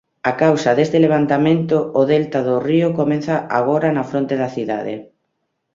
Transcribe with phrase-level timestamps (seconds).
[0.31, 4.93] A causa deste levantamento o delta do río comeza agora na fronte da cidade.